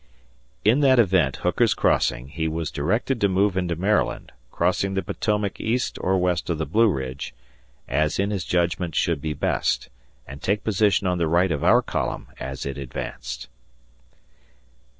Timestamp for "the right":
11.19-11.51